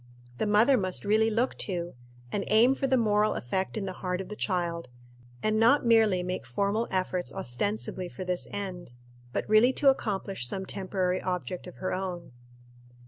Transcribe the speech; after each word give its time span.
The 0.39 0.47
mother 0.47 0.77
must 0.77 1.05
really 1.05 1.29
look 1.29 1.55
to, 1.59 1.93
and 2.31 2.43
aim 2.47 2.73
for 2.73 2.87
the 2.87 2.95
actual 2.95 3.03
moral 3.05 3.33
effect 3.35 3.77
in 3.77 3.85
the 3.85 3.93
heart 3.93 4.19
of 4.19 4.29
the 4.29 4.35
child, 4.35 4.87
and 5.43 5.59
not 5.59 5.85
merely 5.85 6.23
make 6.23 6.43
formal 6.43 6.87
efforts 6.89 7.31
ostensibly 7.31 8.09
for 8.09 8.23
this 8.23 8.47
end, 8.49 8.93
but 9.31 9.47
really 9.47 9.73
to 9.73 9.91
accomplish 9.91 10.47
some 10.47 10.65
temporary 10.65 11.21
object 11.21 11.67
of 11.67 11.75
her 11.75 11.93
own. 11.93 12.31